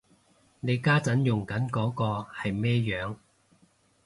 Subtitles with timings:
[0.61, 3.17] 你家陣用緊嗰個係咩樣